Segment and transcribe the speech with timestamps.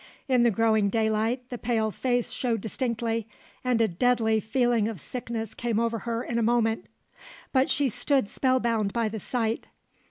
[0.27, 3.27] In the growing daylight the pale face showed distinctly,
[3.63, 6.87] and a deadly feeling of sickness came over her in a moment;
[7.51, 9.67] but she stood spell bound by the sight.